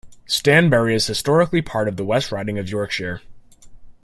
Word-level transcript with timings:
Stanbury 0.25 0.95
is 0.95 1.05
Historically 1.05 1.61
part 1.61 1.87
of 1.87 1.95
the 1.95 2.03
West 2.03 2.31
Riding 2.31 2.57
of 2.57 2.67
Yorkshire. 2.67 3.21